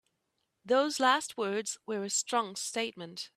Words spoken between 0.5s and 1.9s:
Those last words